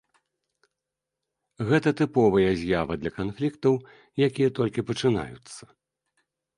[1.69, 3.73] Гэта тыповая з'ява для канфліктаў,
[4.31, 5.63] якія толькі пачынаюцца.